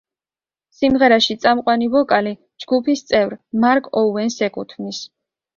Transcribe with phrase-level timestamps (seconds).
[0.77, 2.33] სიმღერაში წამყვანი ვოკალი
[2.65, 5.05] ჯგუფის წევრ მარკ ოუენს ეკუთვნის.